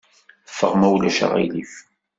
[0.49, 1.73] Ffeɣ, ma ulac aɣilif.